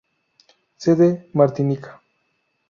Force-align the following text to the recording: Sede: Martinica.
Sede: 0.77 1.29
Martinica. 1.33 2.01